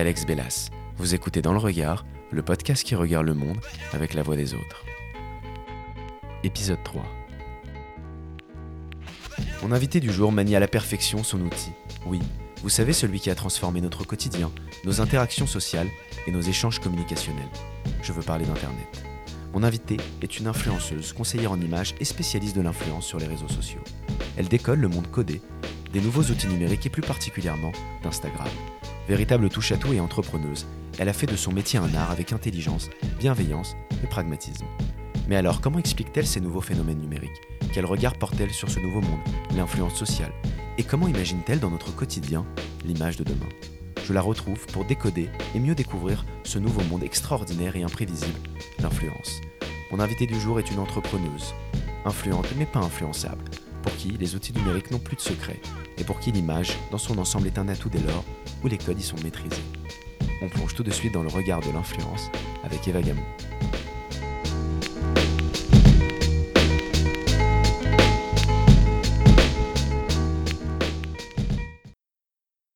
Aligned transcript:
Alex 0.00 0.24
Bellas. 0.24 0.70
Vous 0.96 1.14
écoutez 1.14 1.42
Dans 1.42 1.52
le 1.52 1.58
Regard, 1.58 2.06
le 2.30 2.40
podcast 2.40 2.82
qui 2.84 2.94
regarde 2.94 3.26
le 3.26 3.34
monde 3.34 3.58
avec 3.92 4.14
la 4.14 4.22
voix 4.22 4.34
des 4.34 4.54
autres. 4.54 4.82
Épisode 6.42 6.82
3. 6.82 7.04
Mon 9.62 9.72
invité 9.72 10.00
du 10.00 10.10
jour 10.10 10.32
manie 10.32 10.56
à 10.56 10.60
la 10.60 10.68
perfection 10.68 11.22
son 11.22 11.42
outil. 11.42 11.72
Oui, 12.06 12.18
vous 12.62 12.70
savez 12.70 12.94
celui 12.94 13.20
qui 13.20 13.28
a 13.28 13.34
transformé 13.34 13.82
notre 13.82 14.04
quotidien, 14.04 14.50
nos 14.86 15.02
interactions 15.02 15.46
sociales 15.46 15.88
et 16.26 16.32
nos 16.32 16.40
échanges 16.40 16.78
communicationnels. 16.78 17.50
Je 18.02 18.12
veux 18.12 18.22
parler 18.22 18.46
d'Internet. 18.46 19.04
Mon 19.52 19.62
invité 19.62 19.98
est 20.22 20.38
une 20.38 20.46
influenceuse, 20.46 21.12
conseillère 21.12 21.52
en 21.52 21.60
images 21.60 21.94
et 22.00 22.06
spécialiste 22.06 22.56
de 22.56 22.62
l'influence 22.62 23.04
sur 23.04 23.18
les 23.18 23.26
réseaux 23.26 23.48
sociaux. 23.48 23.84
Elle 24.38 24.48
décolle 24.48 24.80
le 24.80 24.88
monde 24.88 25.10
codé, 25.10 25.42
des 25.92 26.00
nouveaux 26.00 26.22
outils 26.22 26.48
numériques 26.48 26.86
et 26.86 26.90
plus 26.90 27.02
particulièrement 27.02 27.72
d'Instagram. 28.02 28.48
Véritable 29.10 29.48
touche-à-tout 29.48 29.92
et 29.92 29.98
entrepreneuse, 29.98 30.68
elle 30.96 31.08
a 31.08 31.12
fait 31.12 31.26
de 31.26 31.34
son 31.34 31.50
métier 31.50 31.80
un 31.80 31.92
art 31.94 32.12
avec 32.12 32.32
intelligence, 32.32 32.90
bienveillance 33.18 33.74
et 34.04 34.06
pragmatisme. 34.06 34.64
Mais 35.26 35.34
alors, 35.34 35.60
comment 35.60 35.80
explique-t-elle 35.80 36.28
ces 36.28 36.40
nouveaux 36.40 36.60
phénomènes 36.60 37.00
numériques? 37.00 37.40
Quel 37.72 37.86
regard 37.86 38.14
porte-t-elle 38.14 38.52
sur 38.52 38.70
ce 38.70 38.78
nouveau 38.78 39.00
monde, 39.00 39.18
l'influence 39.56 39.96
sociale? 39.96 40.30
Et 40.78 40.84
comment 40.84 41.08
imagine-t-elle 41.08 41.58
dans 41.58 41.72
notre 41.72 41.92
quotidien 41.92 42.46
l'image 42.84 43.16
de 43.16 43.24
demain? 43.24 43.48
Je 44.04 44.12
la 44.12 44.20
retrouve 44.20 44.64
pour 44.66 44.84
décoder 44.84 45.28
et 45.56 45.58
mieux 45.58 45.74
découvrir 45.74 46.24
ce 46.44 46.60
nouveau 46.60 46.84
monde 46.84 47.02
extraordinaire 47.02 47.74
et 47.74 47.82
imprévisible, 47.82 48.38
l'influence. 48.78 49.40
Mon 49.90 49.98
invité 49.98 50.26
du 50.26 50.38
jour 50.38 50.60
est 50.60 50.70
une 50.70 50.78
entrepreneuse, 50.78 51.52
influente 52.04 52.46
mais 52.56 52.64
pas 52.64 52.78
influençable, 52.78 53.42
pour 53.82 53.92
qui 53.96 54.10
les 54.10 54.36
outils 54.36 54.52
numériques 54.52 54.92
n'ont 54.92 55.00
plus 55.00 55.16
de 55.16 55.20
secret, 55.20 55.60
et 55.98 56.04
pour 56.04 56.20
qui 56.20 56.30
l'image, 56.30 56.78
dans 56.92 56.98
son 56.98 57.18
ensemble, 57.18 57.48
est 57.48 57.58
un 57.58 57.66
atout 57.66 57.88
dès 57.88 57.98
lors 57.98 58.24
où 58.62 58.68
les 58.68 58.78
codes 58.78 58.98
y 58.98 59.02
sont 59.02 59.16
maîtrisés. 59.22 59.62
On 60.42 60.48
plonge 60.48 60.74
tout 60.74 60.82
de 60.82 60.90
suite 60.90 61.12
dans 61.12 61.22
le 61.22 61.28
regard 61.28 61.60
de 61.60 61.70
l'influence 61.70 62.30
avec 62.64 62.86
Eva 62.88 63.02
Gamon. 63.02 63.22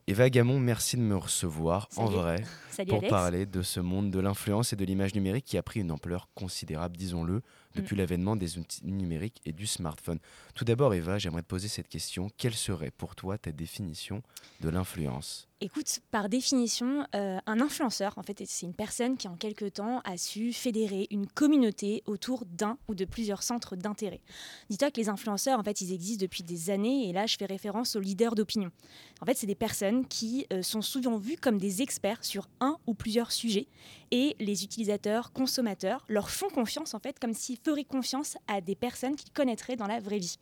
Eva 0.06 0.30
Gamon, 0.30 0.60
merci 0.60 0.96
de 0.96 1.02
me 1.02 1.16
recevoir 1.16 1.88
en 1.96 2.04
vrai 2.04 2.44
Salut 2.70 2.88
pour 2.88 2.98
Alex. 2.98 3.10
parler 3.10 3.46
de 3.46 3.62
ce 3.62 3.80
monde 3.80 4.12
de 4.12 4.20
l'influence 4.20 4.72
et 4.72 4.76
de 4.76 4.84
l'image 4.84 5.14
numérique 5.14 5.44
qui 5.44 5.58
a 5.58 5.62
pris 5.62 5.80
une 5.80 5.90
ampleur 5.90 6.28
considérable, 6.34 6.96
disons-le, 6.96 7.42
depuis 7.74 7.96
l'avènement 7.96 8.36
des 8.36 8.58
outils 8.58 8.84
numériques 8.84 9.40
et 9.44 9.52
du 9.52 9.66
smartphone. 9.66 10.18
Tout 10.54 10.64
d'abord, 10.64 10.94
Eva, 10.94 11.18
j'aimerais 11.18 11.42
te 11.42 11.48
poser 11.48 11.68
cette 11.68 11.88
question. 11.88 12.30
Quelle 12.36 12.54
serait 12.54 12.90
pour 12.90 13.14
toi 13.16 13.38
ta 13.38 13.52
définition 13.52 14.22
de 14.60 14.68
l'influence? 14.68 15.48
Écoute, 15.60 16.00
par 16.10 16.28
définition, 16.28 17.06
euh, 17.14 17.38
un 17.46 17.60
influenceur, 17.60 18.18
en 18.18 18.22
fait, 18.22 18.42
c'est 18.44 18.66
une 18.66 18.74
personne 18.74 19.16
qui 19.16 19.28
en 19.28 19.36
quelque 19.36 19.64
temps 19.64 20.00
a 20.04 20.18
su 20.18 20.52
fédérer 20.52 21.06
une 21.10 21.26
communauté 21.26 22.02
autour 22.04 22.44
d'un 22.44 22.76
ou 22.86 22.94
de 22.94 23.06
plusieurs 23.06 23.42
centres 23.42 23.74
d'intérêt. 23.74 24.20
Dis-toi 24.68 24.90
que 24.90 25.00
les 25.00 25.08
influenceurs, 25.08 25.58
en 25.58 25.62
fait, 25.62 25.80
ils 25.80 25.92
existent 25.92 26.20
depuis 26.20 26.42
des 26.42 26.68
années 26.68 27.08
et 27.08 27.12
là, 27.14 27.24
je 27.26 27.36
fais 27.38 27.46
référence 27.46 27.96
aux 27.96 28.00
leaders 28.00 28.34
d'opinion. 28.34 28.70
En 29.22 29.26
fait, 29.26 29.38
c'est 29.38 29.46
des 29.46 29.54
personnes 29.54 30.06
qui 30.06 30.46
euh, 30.52 30.60
sont 30.60 30.82
souvent 30.82 31.16
vues 31.16 31.38
comme 31.40 31.56
des 31.56 31.80
experts 31.80 32.24
sur 32.24 32.46
un 32.60 32.76
ou 32.86 32.92
plusieurs 32.92 33.32
sujets 33.32 33.68
et 34.10 34.36
les 34.38 34.64
utilisateurs, 34.64 35.32
consommateurs, 35.32 36.04
leur 36.08 36.30
font 36.30 36.48
confiance, 36.48 36.94
en 36.94 37.00
fait, 37.00 37.18
comme 37.18 37.32
s'ils 37.32 37.58
feraient 37.64 37.84
confiance 37.84 38.36
à 38.46 38.60
des 38.60 38.74
personnes 38.74 39.16
qu'ils 39.16 39.32
connaîtraient 39.32 39.76
dans 39.76 39.86
la 39.86 40.00
vraie 40.00 40.18
vie. 40.18 40.36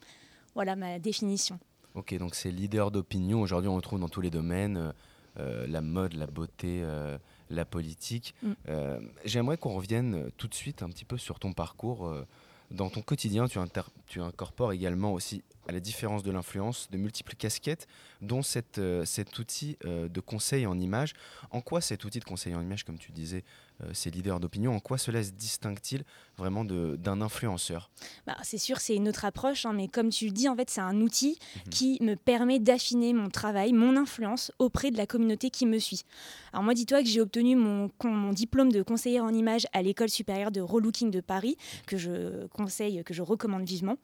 Voilà 0.55 0.77
ma 0.77 0.99
définition. 0.99 1.59
Ok, 1.95 2.15
donc 2.17 2.35
c'est 2.35 2.51
leader 2.51 2.91
d'opinion. 2.91 3.41
Aujourd'hui, 3.41 3.69
on 3.69 3.77
retrouve 3.77 4.01
dans 4.01 4.09
tous 4.09 4.21
les 4.21 4.31
domaines 4.31 4.93
euh, 5.39 5.67
la 5.67 5.81
mode, 5.81 6.13
la 6.13 6.27
beauté, 6.27 6.83
euh, 6.83 7.17
la 7.49 7.65
politique. 7.65 8.35
Mm. 8.43 8.53
Euh, 8.69 9.01
J'aimerais 9.25 9.57
qu'on 9.57 9.75
revienne 9.75 10.31
tout 10.37 10.47
de 10.47 10.55
suite 10.55 10.83
un 10.83 10.89
petit 10.89 11.07
peu 11.07 11.17
sur 11.17 11.39
ton 11.39 11.53
parcours. 11.53 12.13
dans 12.71 12.91
ton 12.91 13.03
quotidien, 13.03 13.47
tu 13.49 14.21
incorpores 14.21 14.73
également 14.73 15.13
aussi, 15.13 15.43
à 15.69 15.73
la 15.73 15.81
différence 15.81 16.23
de 16.23 16.31
l'influence, 16.31 16.89
de 16.91 16.97
multiples 16.99 17.35
casquettes, 17.35 17.87
dont 18.21 18.43
cette, 18.43 18.79
euh, 18.79 19.05
cet 19.05 19.39
outil 19.39 19.77
euh, 19.85 20.09
de 20.09 20.21
conseil 20.21 20.67
en 20.67 20.79
image. 20.79 21.13
En 21.51 21.61
quoi 21.61 21.81
cet 21.81 22.05
outil 22.05 22.19
de 22.21 22.25
conseil 22.25 22.55
en 22.55 22.61
image, 22.63 22.85
comme 22.85 22.99
tu 22.99 23.13
disais, 23.13 23.45
euh, 23.83 23.91
ces 23.93 24.11
leaders 24.11 24.39
d'opinion, 24.41 24.75
en 24.75 24.81
quoi 24.81 24.99
cela 24.99 25.23
se 25.23 25.31
distingue-t-il 25.31 26.05
vraiment 26.37 26.65
d'un 26.65 27.21
influenceur? 27.21 27.91
Bah, 28.27 28.37
c'est 28.43 28.59
sûr, 28.59 28.79
c'est 28.79 28.95
une 28.97 29.09
autre 29.09 29.25
approche, 29.25 29.67
hein, 29.67 29.73
mais 29.73 29.89
comme 29.89 30.11
tu 30.11 30.27
le 30.27 30.33
dis, 30.33 30.49
en 30.49 30.57
fait, 30.57 30.71
c'est 30.71 30.81
un 30.81 31.01
outil 31.01 31.39
Mhm. 31.67 31.71
qui 31.71 31.99
me 32.01 32.15
permet 32.15 32.59
d'affiner 32.59 33.13
mon 33.13 33.29
travail, 33.31 33.73
mon 33.73 33.97
influence 33.97 34.53
auprès 34.59 34.91
de 34.91 34.97
la 34.97 35.07
communauté 35.07 35.51
qui 35.51 35.67
me 35.67 35.79
suit. 35.79 36.03
Alors 36.53 36.63
moi, 36.65 36.75
dis-toi 36.75 37.03
que 37.03 37.09
j'ai 37.09 37.21
obtenu 37.21 37.57
mon, 37.57 37.91
mon 38.05 38.33
diplôme 38.33 38.71
de 38.73 38.83
conseillère 38.83 39.25
en 39.25 39.33
image 39.33 39.67
à 39.73 39.83
l'école 39.83 40.09
supérieure 40.11 40.51
de 40.51 40.61
relooking 40.61 41.11
de 41.11 41.21
Paris, 41.21 41.57
que 41.87 41.97
je 41.97 42.47
conseille, 42.49 43.03
que 43.05 43.15
je 43.15 43.23
recommande 43.23 43.65
vivement. 43.65 43.97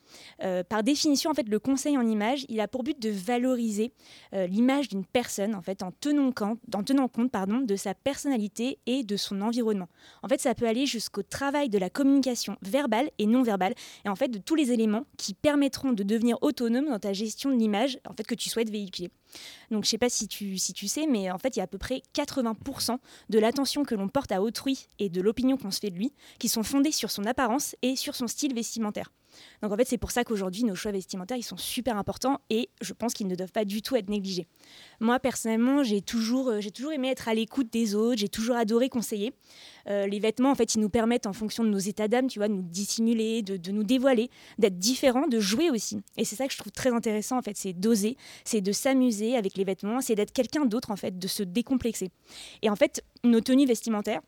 Euh, 0.42 0.62
par 0.64 0.82
définition, 0.82 1.30
en 1.30 1.34
fait, 1.34 1.47
le 1.48 1.58
conseil 1.58 1.96
en 1.96 2.06
image, 2.06 2.44
il 2.50 2.60
a 2.60 2.68
pour 2.68 2.82
but 2.84 3.00
de 3.00 3.08
valoriser 3.08 3.92
euh, 4.34 4.46
l'image 4.46 4.88
d'une 4.88 5.06
personne, 5.06 5.54
en 5.54 5.62
fait, 5.62 5.82
en 5.82 5.92
tenant 5.92 6.30
compte, 6.30 6.60
en 6.74 6.82
tenant 6.82 7.08
compte, 7.08 7.30
pardon, 7.30 7.60
de 7.60 7.74
sa 7.74 7.94
personnalité 7.94 8.78
et 8.84 9.02
de 9.02 9.16
son 9.16 9.40
environnement. 9.40 9.88
En 10.22 10.28
fait, 10.28 10.42
ça 10.42 10.54
peut 10.54 10.66
aller 10.66 10.84
jusqu'au 10.84 11.22
travail 11.22 11.70
de 11.70 11.78
la 11.78 11.88
communication 11.88 12.56
verbale 12.60 13.10
et 13.18 13.24
non 13.24 13.42
verbale, 13.42 13.74
et 14.04 14.10
en 14.10 14.14
fait 14.14 14.28
de 14.28 14.38
tous 14.38 14.56
les 14.56 14.72
éléments 14.72 15.06
qui 15.16 15.32
permettront 15.32 15.92
de 15.92 16.02
devenir 16.02 16.36
autonome 16.42 16.90
dans 16.90 16.98
ta 16.98 17.14
gestion 17.14 17.50
de 17.50 17.56
l'image 17.56 17.98
en 18.06 18.12
fait 18.12 18.24
que 18.24 18.34
tu 18.34 18.50
souhaites 18.50 18.70
véhiculer. 18.70 19.10
Donc 19.70 19.84
je 19.84 19.88
sais 19.90 19.98
pas 19.98 20.10
si 20.10 20.28
tu, 20.28 20.58
si 20.58 20.74
tu 20.74 20.86
sais, 20.86 21.06
mais 21.06 21.30
en 21.30 21.38
fait 21.38 21.56
il 21.56 21.60
y 21.60 21.62
a 21.62 21.64
à 21.64 21.68
peu 21.68 21.78
près 21.78 22.02
80% 22.14 22.98
de 23.30 23.38
l'attention 23.38 23.84
que 23.84 23.94
l'on 23.94 24.08
porte 24.08 24.32
à 24.32 24.42
autrui 24.42 24.86
et 24.98 25.08
de 25.08 25.20
l'opinion 25.22 25.56
qu'on 25.56 25.70
se 25.70 25.80
fait 25.80 25.90
de 25.90 25.96
lui 25.96 26.12
qui 26.38 26.48
sont 26.48 26.62
fondées 26.62 26.92
sur 26.92 27.10
son 27.10 27.24
apparence 27.24 27.74
et 27.80 27.96
sur 27.96 28.14
son 28.14 28.26
style 28.26 28.54
vestimentaire. 28.54 29.12
Donc 29.62 29.72
en 29.72 29.76
fait 29.76 29.86
c'est 29.86 29.98
pour 29.98 30.10
ça 30.10 30.24
qu'aujourd'hui 30.24 30.64
nos 30.64 30.74
choix 30.74 30.92
vestimentaires 30.92 31.36
ils 31.36 31.42
sont 31.42 31.56
super 31.56 31.96
importants 31.96 32.40
et 32.50 32.70
je 32.80 32.92
pense 32.92 33.14
qu'ils 33.14 33.26
ne 33.26 33.34
doivent 33.34 33.52
pas 33.52 33.64
du 33.64 33.82
tout 33.82 33.96
être 33.96 34.08
négligés. 34.08 34.46
Moi 35.00 35.18
personnellement 35.18 35.82
j'ai 35.82 36.00
toujours, 36.00 36.48
euh, 36.48 36.60
toujours 36.74 36.92
aimé 36.92 37.08
être 37.08 37.28
à 37.28 37.34
l'écoute 37.34 37.72
des 37.72 37.94
autres, 37.94 38.18
j'ai 38.18 38.28
toujours 38.28 38.56
adoré 38.56 38.88
conseiller. 38.88 39.32
Euh, 39.88 40.06
les 40.06 40.18
vêtements, 40.18 40.50
en 40.50 40.54
fait, 40.54 40.74
ils 40.74 40.80
nous 40.80 40.90
permettent, 40.90 41.26
en 41.26 41.32
fonction 41.32 41.64
de 41.64 41.68
nos 41.68 41.78
états 41.78 42.08
d'âme, 42.08 42.26
tu 42.26 42.38
vois, 42.38 42.48
de 42.48 42.52
nous 42.52 42.62
dissimuler, 42.62 43.42
de, 43.42 43.56
de 43.56 43.72
nous 43.72 43.84
dévoiler, 43.84 44.30
d'être 44.58 44.78
différents, 44.78 45.26
de 45.28 45.40
jouer 45.40 45.70
aussi. 45.70 46.00
Et 46.16 46.24
c'est 46.24 46.36
ça 46.36 46.46
que 46.46 46.52
je 46.52 46.58
trouve 46.58 46.72
très 46.72 46.92
intéressant, 46.92 47.38
en 47.38 47.42
fait, 47.42 47.56
c'est 47.56 47.72
d'oser, 47.72 48.16
c'est 48.44 48.60
de 48.60 48.72
s'amuser 48.72 49.36
avec 49.36 49.56
les 49.56 49.64
vêtements, 49.64 50.00
c'est 50.00 50.14
d'être 50.14 50.32
quelqu'un 50.32 50.66
d'autre, 50.66 50.90
en 50.90 50.96
fait, 50.96 51.18
de 51.18 51.28
se 51.28 51.42
décomplexer. 51.42 52.10
Et 52.62 52.70
en 52.70 52.76
fait, 52.76 53.02
nos 53.24 53.40
tenues 53.40 53.66
vestimentaires 53.66 54.20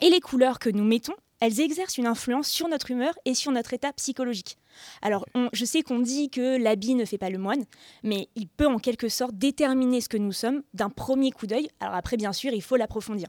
et 0.00 0.10
les 0.10 0.20
couleurs 0.20 0.58
que 0.58 0.70
nous 0.70 0.84
mettons, 0.84 1.14
elles 1.40 1.60
exercent 1.60 1.98
une 1.98 2.06
influence 2.06 2.48
sur 2.48 2.68
notre 2.68 2.90
humeur 2.90 3.14
et 3.24 3.34
sur 3.34 3.52
notre 3.52 3.74
état 3.74 3.92
psychologique. 3.92 4.58
Alors, 5.02 5.26
je 5.52 5.64
sais 5.64 5.82
qu'on 5.82 5.98
dit 5.98 6.30
que 6.30 6.56
l'habit 6.56 6.94
ne 6.94 7.04
fait 7.04 7.18
pas 7.18 7.30
le 7.30 7.38
moine, 7.38 7.64
mais 8.02 8.28
il 8.36 8.48
peut 8.48 8.66
en 8.66 8.78
quelque 8.78 9.08
sorte 9.08 9.36
déterminer 9.36 10.00
ce 10.00 10.08
que 10.08 10.16
nous 10.16 10.32
sommes 10.32 10.62
d'un 10.74 10.90
premier 10.90 11.30
coup 11.30 11.46
d'œil. 11.46 11.68
Alors 11.80 11.94
après, 11.94 12.16
bien 12.16 12.32
sûr, 12.32 12.52
il 12.52 12.62
faut 12.62 12.76
l'approfondir. 12.76 13.28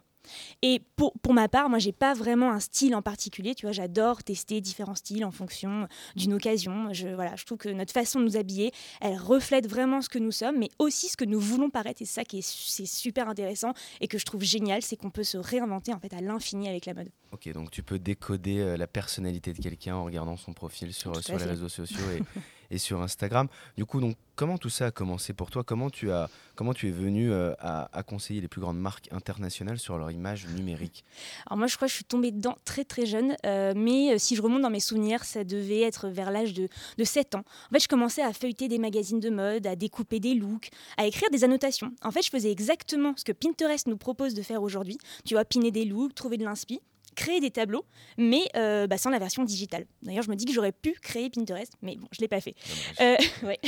Et 0.62 0.82
pour, 0.96 1.14
pour 1.22 1.34
ma 1.34 1.48
part, 1.48 1.70
moi, 1.70 1.80
j'ai 1.80 1.92
pas 1.92 2.14
vraiment 2.14 2.52
un 2.52 2.60
style 2.60 2.96
en 2.96 3.02
particulier. 3.02 3.56
Tu 3.56 3.66
vois, 3.66 3.74
j'adore 3.74 4.24
tester 4.24 4.62
différents 4.62 4.96
styles 4.96 5.26
en 5.26 5.32
fonction 5.32 5.88
d'une 6.16 6.34
occasion. 6.34 6.94
Je, 6.94 7.08
voilà, 7.10 7.36
je 7.36 7.46
trouve 7.46 7.58
que 7.58 7.70
notre 7.70 7.94
façon 7.94 8.20
de 8.20 8.26
nous 8.26 8.38
habiller, 8.38 8.72
elle 9.02 9.18
reflète 9.18 9.68
vraiment 9.68 10.02
ce 10.02 10.10
que 10.10 10.20
nous 10.20 10.32
sommes, 10.32 10.58
mais 10.58 10.70
aussi 10.80 11.10
ce 11.10 11.18
que 11.18 11.26
nous 11.26 11.40
voulons 11.40 11.70
paraître. 11.70 12.02
Et 12.02 12.06
c'est 12.06 12.16
ça 12.16 12.24
qui 12.24 12.40
est, 12.40 12.48
c'est 12.48 12.86
super 12.86 13.28
intéressant 13.30 13.74
et 14.02 14.08
que 14.08 14.18
je 14.18 14.26
trouve 14.26 14.44
génial, 14.44 14.82
c'est 14.82 14.96
qu'on 14.96 15.10
peut 15.10 15.24
se 15.24 15.38
réinventer 15.38 15.94
en 15.94 16.00
fait 16.00 16.14
à 16.14 16.22
l'infini 16.22 16.68
avec 16.68 16.86
la 16.86 16.94
mode. 16.94 17.10
Ok, 17.32 17.52
donc 17.52 17.72
tu 17.72 17.84
peux 17.84 18.00
décoder 18.00 18.60
euh, 18.60 18.78
la 18.78 18.88
personnalité 18.88 19.54
de 19.54 19.62
quelqu'un 19.62 19.96
en 19.96 20.06
regardant 20.06 20.38
son 20.38 20.54
profil 20.54 20.94
sur, 20.94 21.12
les 21.12 21.36
réseaux 21.36 21.70
sociaux 21.70 22.00
et, 22.16 22.24
et 22.72 22.78
sur 22.78 23.02
Instagram. 23.02 23.48
Du 23.76 23.86
coup, 23.86 24.00
donc, 24.00 24.16
comment 24.36 24.58
tout 24.58 24.70
ça 24.70 24.88
a 24.88 24.92
commencé 24.92 25.34
pour 25.34 25.50
toi? 25.50 25.64
Comment 25.64 25.90
tu, 25.90 26.12
as, 26.12 26.30
comment 26.56 26.74
tu 26.74 26.88
es 26.88 26.92
venu 26.92 27.32
euh, 27.32 27.54
à, 27.60 28.04
conseiller 28.04 28.40
les 28.40 28.48
plus 28.48 28.62
grandes 28.62 28.80
marques 28.80 29.10
internationales 29.12 29.80
sur 29.80 29.98
leur 29.98 30.12
image 30.12 30.48
numérique? 30.48 31.04
Alors 31.48 31.58
moi, 31.58 31.68
je 31.68 31.76
crois 31.76 31.88
que 31.88 31.92
je 31.92 31.96
suis 31.96 32.06
tombée 32.06 32.32
dedans 32.32 32.56
très 32.64 32.86
très 32.86 33.06
jeune, 33.06 33.36
euh, 33.46 33.74
mais 33.76 34.14
euh, 34.14 34.18
si 34.18 34.36
je 34.36 34.42
remonte 34.42 34.62
dans 34.62 34.70
mes 34.70 34.80
souvenirs, 34.80 35.24
ça 35.24 35.44
devait 35.44 35.82
être 35.82 36.08
vers 36.08 36.32
l'âge 36.32 36.54
de, 36.54 36.70
de 36.98 37.04
7 37.04 37.36
ans. 37.36 37.44
En 37.70 37.74
fait, 37.74 37.80
je 37.80 37.88
commençais 37.88 38.22
à 38.22 38.32
feuilleter 38.32 38.68
des 38.68 38.80
magazines 38.80 39.20
de 39.20 39.30
mode, 39.30 39.68
à 39.68 39.76
découper 39.76 40.20
des 40.20 40.36
looks, 40.36 40.70
à 40.98 41.06
écrire 41.06 41.30
des 41.32 41.44
annotations. 41.44 41.92
En 42.04 42.12
fait, 42.12 42.22
je 42.22 42.30
faisais 42.30 42.52
exactement 42.52 43.14
ce 43.18 43.24
que 43.24 43.32
Pinterest 43.32 43.88
nous 43.88 43.98
propose 43.98 44.34
de 44.34 44.42
faire 44.42 44.62
aujourd'hui. 44.62 44.98
Tu 45.26 45.34
vois, 45.34 45.46
piner 45.46 45.72
des 45.72 45.86
looks, 45.86 46.14
trouver 46.14 46.38
de 46.38 46.44
l'inspi. 46.44 46.80
Créer 47.18 47.40
des 47.40 47.52
tableaux, 47.52 47.84
mais 48.18 48.50
bah, 48.54 48.98
sans 48.98 49.10
la 49.10 49.20
version 49.20 49.44
digitale. 49.44 49.86
D'ailleurs, 50.04 50.24
je 50.24 50.30
me 50.30 50.36
dis 50.36 50.46
que 50.46 50.54
j'aurais 50.54 50.72
pu 50.72 50.94
créer 51.02 51.30
Pinterest, 51.30 51.74
mais 51.82 51.96
bon, 51.96 52.08
je 52.12 52.22
l'ai 52.22 52.28
pas 52.28 52.40
fait. 52.40 52.56
ouais. 53.44 53.60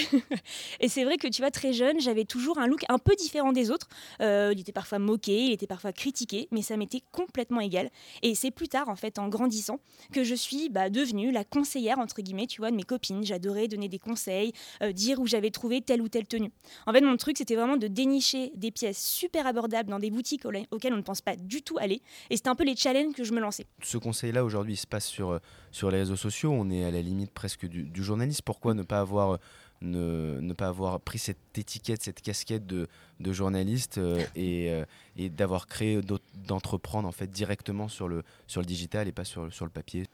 et 0.79 0.87
c'est 0.87 1.03
vrai 1.03 1.17
que 1.17 1.27
tu 1.27 1.41
vois, 1.41 1.51
très 1.51 1.73
jeune, 1.73 1.99
j'avais 1.99 2.25
toujours 2.25 2.59
un 2.59 2.67
look 2.67 2.83
un 2.89 2.99
peu 2.99 3.15
différent 3.15 3.51
des 3.51 3.71
autres. 3.71 3.87
il 4.19 4.59
était 4.59 4.71
parfois 4.71 4.99
moqué, 4.99 5.45
il 5.45 5.51
était 5.51 5.67
parfois 5.67 5.91
critiqué, 5.91 6.47
mais 6.51 6.61
ça 6.61 6.77
m'était 6.77 7.01
complètement 7.11 7.59
égal. 7.59 7.89
Et 8.21 8.35
c'est 8.35 8.51
plus 8.51 8.67
tard, 8.67 8.87
en 8.89 8.95
fait, 8.95 9.19
en 9.19 9.27
grandissant, 9.27 9.79
que 10.13 10.23
je 10.23 10.35
suis 10.35 10.69
bah, 10.69 10.89
devenue 10.89 11.31
la 11.31 11.43
conseillère, 11.43 11.99
entre 11.99 12.21
guillemets, 12.21 12.47
tu 12.47 12.61
vois, 12.61 12.71
de 12.71 12.75
mes 12.75 12.83
copines. 12.83 13.23
J'adorais 13.25 13.67
donner 13.67 13.89
des 13.89 13.99
conseils, 13.99 14.53
dire 14.93 15.19
où 15.19 15.25
j'avais 15.27 15.51
trouvé 15.51 15.81
telle 15.81 16.01
ou 16.01 16.07
telle 16.07 16.27
tenue. 16.27 16.51
En 16.85 16.93
fait, 16.93 17.01
mon 17.01 17.17
truc, 17.17 17.37
c'était 17.37 17.55
vraiment 17.55 17.77
de 17.77 17.87
dénicher 17.87 18.51
des 18.55 18.71
pièces 18.71 19.03
super 19.03 19.47
abordables 19.47 19.89
dans 19.89 19.99
des 19.99 20.11
boutiques 20.11 20.45
auxquelles 20.45 20.93
on 20.93 20.97
ne 20.97 21.01
pense 21.01 21.21
pas 21.21 21.35
du 21.35 21.61
tout 21.61 21.77
aller. 21.79 22.01
Et 22.29 22.37
c'était 22.37 22.49
un 22.49 22.55
peu 22.55 22.63
les 22.63 22.75
challenges 22.75 23.13
que 23.13 23.23
je 23.23 23.33
me 23.33 23.38
Ce 23.81 23.97
conseil-là, 23.97 24.43
aujourd'hui, 24.43 24.75
se 24.75 24.87
passe 24.87 25.05
sur, 25.05 25.31
euh, 25.31 25.39
sur 25.71 25.91
les 25.91 25.99
réseaux 25.99 26.15
sociaux. 26.15 26.51
On 26.51 26.69
est 26.69 26.83
à 26.83 26.91
la 26.91 27.01
limite 27.01 27.31
presque 27.31 27.65
du, 27.65 27.83
du 27.83 28.03
journaliste. 28.03 28.41
Pourquoi 28.43 28.73
ne 28.73 28.83
pas 28.83 28.99
avoir... 28.99 29.33
Euh, 29.33 29.37
ne, 29.81 30.41
ne, 30.41 30.51
pas 30.51 30.67
avoir 30.67 30.99
pris 30.99 31.19
cette 31.19 31.57
étiquette, 31.57 32.03
cette 32.03 32.21
casquette 32.21 32.67
de, 32.67 32.89
de 33.21 33.31
journaliste 33.31 33.97
euh, 33.97 34.21
et, 34.35 34.69
et 35.15 35.29
d'avoir 35.29 35.67
créé, 35.67 36.01
d'entreprendre 36.35 37.07
en 37.07 37.13
fait 37.13 37.27
directement 37.31 37.87
sur 37.87 38.09
le, 38.09 38.23
sur 38.45 38.59
le 38.59 38.65
digital 38.65 39.07
et 39.07 39.13
pas 39.13 39.23
sur, 39.23 39.53
sur 39.53 39.63
le 39.63 39.71
papier? 39.71 40.07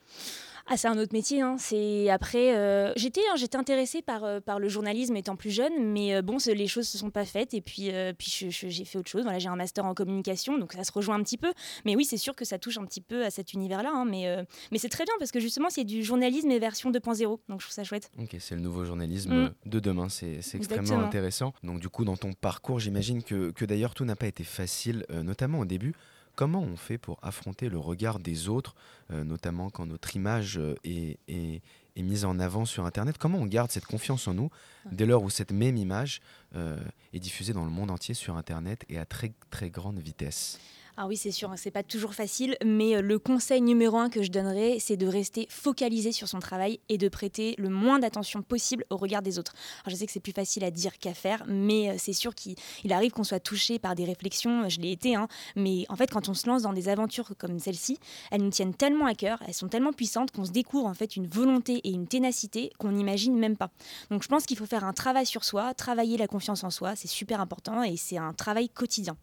Ah, 0.68 0.78
c'est 0.78 0.88
un 0.88 0.98
autre 0.98 1.14
métier. 1.14 1.42
Hein. 1.42 1.58
C'est 1.60 2.10
après, 2.10 2.56
euh, 2.56 2.92
j'étais, 2.96 3.22
hein, 3.32 3.36
j'étais 3.36 3.58
intéressée 3.58 4.02
par, 4.02 4.24
euh, 4.24 4.40
par 4.40 4.60
le 4.60 4.68
journalisme 4.68 5.16
étant 5.16 5.36
plus 5.36 5.52
jeune, 5.52 5.92
mais 5.92 6.16
euh, 6.16 6.24
bon, 6.24 6.38
les 6.48 6.68
choses 6.68 6.88
se 6.88 6.98
sont 6.98 7.12
pas 7.12 7.26
faites 7.26 7.54
et 7.54 7.62
puis, 7.62 7.92
puis 8.18 8.48
j'ai 8.50 8.86
fait 8.86 8.98
autre 8.98 9.10
chose. 9.10 9.24
Voilà, 9.24 9.38
j'ai 9.38 9.48
un 9.48 9.56
master 9.56 9.86
en 9.86 9.94
communication, 9.94 10.58
donc 10.58 10.74
ça 10.74 10.84
se 10.84 10.92
rejoint 10.92 11.16
un 11.16 11.24
petit 11.24 11.38
peu. 11.38 11.54
Mais 11.86 11.96
oui, 11.96 12.04
c'est 12.04 12.18
sûr 12.18 12.36
que 12.36 12.46
ça 12.46 12.58
touche 12.58 12.78
un 12.80 12.86
petit 12.86 13.02
peu 13.02 13.24
à 13.24 13.30
cet 13.30 13.54
univers-là. 13.54 13.92
Hein, 13.94 14.06
mais 14.06 14.26
mais 14.72 14.80
c'est 14.80 14.90
très 14.90 15.06
bien 15.06 15.14
parce 15.20 15.32
que 15.32 15.40
justement, 15.40 15.70
c'est 15.70 15.84
du 15.84 16.04
journalisme 16.04 16.50
et 16.50 16.58
version 16.58 16.92
2.0, 16.92 17.40
donc 17.48 17.62
je 17.62 17.66
trouve 17.66 17.74
ça 17.74 17.84
chouette. 17.84 18.10
Ok, 18.18 18.36
c'est 18.40 18.56
le 18.56 18.62
nouveau 18.62 18.86
journalisme 18.86 19.34
mm. 19.34 19.54
de 19.68 19.80
demain. 19.80 20.10
C'est 20.10 20.40
extrêmement 20.56 21.00
intéressant. 21.00 21.54
Donc 21.64 21.80
du 21.80 21.90
coup, 21.90 22.06
dans 22.06 22.18
ton 22.18 22.34
parcours, 22.34 22.80
j'imagine 22.80 23.22
que, 23.22 23.52
que 23.52 23.66
d'ailleurs 23.66 23.94
tout 23.94 24.06
n'a 24.06 24.16
pas 24.16 24.28
été 24.28 24.44
facile, 24.44 25.06
notamment 25.10 25.60
au 25.60 25.66
début. 25.66 25.94
Comment 26.36 26.62
on 26.62 26.76
fait 26.76 26.98
pour 26.98 27.18
affronter 27.22 27.70
le 27.70 27.78
regard 27.78 28.20
des 28.20 28.50
autres, 28.50 28.76
euh, 29.12 29.24
notamment 29.24 29.70
quand 29.70 29.86
notre 29.86 30.16
image 30.16 30.58
euh, 30.58 30.76
est, 30.84 31.18
est, 31.28 31.62
mise 31.96 32.26
en 32.26 32.40
avant 32.40 32.66
sur 32.66 32.86
Internet? 32.86 33.18
Comment 33.18 33.38
on 33.38 33.46
garde 33.46 33.72
cette 33.72 33.86
confiance 33.86 34.28
en 34.28 34.34
nous 34.34 34.50
dès 34.92 35.06
lors 35.06 35.24
où 35.24 35.30
cette 35.30 35.54
même 35.54 35.78
image 35.78 36.22
euh, 36.56 36.78
est 37.14 37.20
diffusée 37.20 37.54
dans 37.54 37.64
le 37.64 37.72
monde 37.72 37.90
entier 37.90 38.14
sur 38.14 38.36
Internet 38.36 38.84
et 38.90 38.98
à 38.98 39.06
très 39.06 39.32
très 39.50 39.70
grande 39.70 40.00
vitesse? 40.00 40.60
Ah 40.98 41.08
oui, 41.08 41.18
c'est 41.18 41.32
sûr, 41.32 41.52
c'est 41.58 41.72
pas 41.72 41.84
toujours 41.84 42.14
facile, 42.14 42.56
mais 42.64 42.96
euh, 42.96 43.02
le 43.02 43.20
conseil 43.20 43.62
numéro 43.62 43.98
un 43.98 44.10
que 44.10 44.24
je 44.24 44.32
donnerais, 44.32 44.78
c'est 44.80 44.96
de 44.96 45.06
rester 45.06 45.46
focalisé 45.50 46.14
sur 46.14 46.30
son 46.30 46.40
travail 46.40 46.80
et 46.88 46.98
de 46.98 47.10
prêter 47.10 47.54
le 47.58 47.68
moins 47.68 48.00
d'attention 48.00 48.42
possible 48.42 48.86
au 48.90 48.96
regard 48.96 49.22
des 49.22 49.38
autres. 49.38 49.54
Alors, 49.84 49.94
je 49.94 50.00
sais 50.00 50.06
que 50.06 50.14
c'est 50.14 50.22
plus 50.22 50.32
facile 50.32 50.64
à 50.64 50.72
dire 50.72 50.98
qu'à 50.98 51.14
faire, 51.14 51.44
mais 51.48 51.90
euh, 51.90 51.96
c'est 51.98 52.14
sûr 52.14 52.34
qu'il 52.34 52.56
arrive 52.92 53.12
qu'on 53.12 53.26
soit 53.26 53.42
touché 53.42 53.78
par 53.78 53.94
des 53.96 54.06
réflexions, 54.06 54.70
je 54.70 54.80
l'ai 54.80 54.94
été, 54.94 55.16
hein, 55.16 55.28
mais 55.58 55.86
en 55.90 55.98
fait, 55.98 56.10
quand 56.10 56.30
on 56.30 56.34
se 56.34 56.48
lance 56.48 56.62
dans 56.62 56.72
des 56.72 56.88
aventures 56.88 57.32
comme 57.38 57.60
celle-ci, 57.60 58.00
elles 58.32 58.42
nous 58.42 58.50
tiennent 58.50 58.74
tellement 58.74 59.06
à 59.06 59.16
cœur, 59.16 59.44
elles 59.46 59.54
sont 59.54 59.68
tellement 59.68 59.92
puissantes 59.92 60.32
qu'on 60.32 60.46
se 60.46 60.52
découvre 60.52 60.88
en 60.88 60.94
fait 60.94 61.18
une 61.18 61.28
volonté 61.28 61.82
et 61.84 61.92
une 61.92 62.08
ténacité 62.08 62.72
qu'on 62.78 62.94
n'imagine 62.94 63.38
même 63.38 63.58
pas. 63.58 63.70
Donc 64.12 64.24
je 64.24 64.30
pense 64.30 64.46
qu'il 64.46 64.56
faut 64.56 64.66
faire 64.66 64.86
un 64.86 64.94
travail 64.94 65.26
sur 65.26 65.44
soi, 65.44 65.74
travailler 65.74 66.16
la 66.16 66.28
confiance 66.28 66.64
en 66.64 66.70
soi, 66.70 66.96
c'est 66.96 67.10
super 67.10 67.42
important 67.42 67.84
et 67.84 67.98
c'est 67.98 68.18
un 68.18 68.32
travail 68.32 68.70
quotidien. 68.70 69.18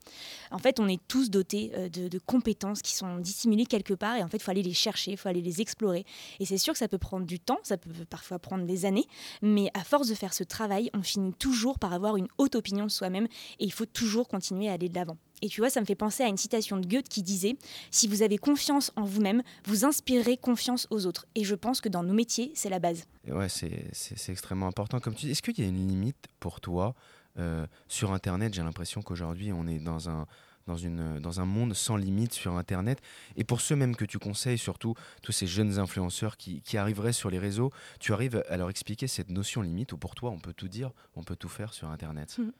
En 0.51 0.59
fait, 0.59 0.79
on 0.79 0.87
est 0.87 1.01
tous 1.09 1.31
dotés 1.31 1.62
euh, 1.75 1.89
de, 1.89 2.19
compétences 2.19 2.83
qui 2.83 2.95
sont 2.95 3.19
dissimulées 3.19 3.67
quelque 3.67 3.95
part 3.95 4.17
et 4.17 4.23
en 4.23 4.29
fait, 4.29 4.39
il 4.39 4.43
faut 4.43 4.51
aller 4.51 4.63
les 4.63 4.75
chercher, 4.75 5.13
il 5.13 5.17
faut 5.17 5.29
aller 5.29 5.41
les 5.41 5.61
explorer. 5.61 6.05
Et 6.41 6.47
c'est 6.47 6.59
sûr 6.59 6.73
que 6.73 6.79
ça 6.79 6.89
peut 6.89 6.99
prendre 6.99 7.27
du 7.27 7.39
temps, 7.39 7.59
ça 7.63 7.77
peut 7.77 7.91
parfois 8.09 8.39
prendre 8.39 8.65
des 8.65 8.85
années, 8.85 9.07
mais 9.43 9.71
à 9.75 9.85
force 9.85 10.09
de 10.09 10.15
faire 10.15 10.35
ce 10.35 10.45
travail, 10.45 10.91
on 10.95 11.03
finit 11.03 11.33
toujours 11.35 11.79
par 11.79 11.93
avoir 11.93 12.17
une 12.17 12.29
haute 12.39 12.55
opinion 12.55 12.85
de 12.85 12.91
soi-même 12.91 13.27
et 13.59 13.65
il 13.65 13.73
faut 13.73 13.87
toujours 13.87 14.29
continuer 14.29 14.69
à 14.69 14.73
aller 14.73 14.89
de 14.89 14.95
l'avant. 14.95 15.17
Et 15.43 15.49
tu 15.49 15.61
vois, 15.61 15.71
ça 15.71 15.81
me 15.81 15.87
fait 15.87 15.97
penser 15.97 16.23
à 16.23 16.29
une 16.29 16.37
citation 16.37 16.79
de 16.79 16.87
Goethe 16.87 17.09
qui 17.09 17.23
disait 17.23 17.57
Si 17.91 18.07
vous 18.07 18.23
avez 18.23 18.39
confiance 18.39 18.93
en 18.97 19.05
vous-même, 19.05 19.43
vous 19.67 19.85
inspirerez 19.85 20.37
confiance 20.37 20.87
aux 20.91 21.05
autres. 21.05 21.27
Et 21.35 21.45
je 21.45 21.57
pense 21.57 21.81
que 21.81 21.89
dans 21.89 22.05
nos 22.05 22.15
métiers, 22.15 22.53
c'est 22.55 22.71
la 22.71 22.79
base. 22.79 23.05
ouais, 23.29 23.49
c'est 23.49 24.29
extrêmement 24.29 24.69
important. 24.69 25.01
Comme 25.01 25.15
tu 25.15 25.27
dis, 25.27 25.33
est-ce 25.33 25.43
qu'il 25.43 25.59
y 25.59 25.67
a 25.67 25.69
une 25.69 25.89
limite 25.89 26.29
pour 26.39 26.61
toi 26.61 26.95
euh, 27.39 27.67
Sur 27.89 28.13
Internet, 28.13 28.55
j'ai 28.55 28.63
l'impression 28.63 29.03
qu'aujourd'hui, 29.03 29.53
on 29.53 29.67
est 29.67 29.81
dans 29.81 30.09
un 30.09 30.27
dans, 30.67 30.77
une, 30.77 31.19
dans 31.19 31.41
un 31.41 31.45
monde 31.45 31.75
sans 31.75 31.97
limite 31.97 32.33
sur 32.33 32.57
Internet. 32.57 33.01
Et 33.37 33.45
pour 33.45 33.61
ceux 33.61 33.77
même 33.77 33.97
que 33.97 34.05
tu 34.05 34.19
conseilles, 34.19 34.59
surtout 34.59 34.95
tous 35.23 35.33
ces 35.33 35.47
jeunes 35.47 35.79
influenceurs 35.79 36.37
qui, 36.37 36.61
qui, 36.63 36.77
arriveraient 36.77 37.13
sur 37.13 37.31
les 37.31 37.39
réseaux, 37.39 37.71
tu 38.01 38.13
arrives 38.13 38.43
à 38.49 38.57
leur 38.57 38.71
expliquer 38.71 39.07
cette 39.07 39.31
notion 39.31 39.63
limite 39.63 39.93
ou 39.93 39.99
pour 39.99 40.15
toi, 40.15 40.31
on 40.31 40.39
peut 40.39 40.53
tout 40.53 40.69
dire, 40.69 40.91
on 41.17 41.23
peut 41.23 41.37
tout 41.37 41.49
faire 41.49 41.73
sur 41.73 41.89
Internet? 41.89 42.37
Hum. 42.39 42.53